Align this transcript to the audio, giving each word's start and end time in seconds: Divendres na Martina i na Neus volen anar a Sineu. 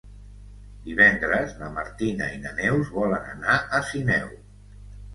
Divendres 0.85 1.53
na 1.59 1.69
Martina 1.77 2.31
i 2.39 2.41
na 2.49 2.57
Neus 2.63 2.93
volen 2.99 3.31
anar 3.37 3.63
a 3.81 3.87
Sineu. 3.95 4.37